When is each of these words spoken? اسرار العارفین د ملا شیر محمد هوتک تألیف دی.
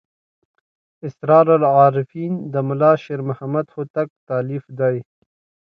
اسرار 1.07 1.47
العارفین 1.57 2.33
د 2.53 2.55
ملا 2.67 2.93
شیر 3.03 3.21
محمد 3.29 3.65
هوتک 3.75 4.09
تألیف 4.29 4.63
دی. 4.79 4.97